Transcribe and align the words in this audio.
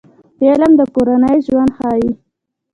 فلم 0.37 0.71
د 0.79 0.81
کورنۍ 0.93 1.37
ژوند 1.47 1.71
ښيي 1.77 2.11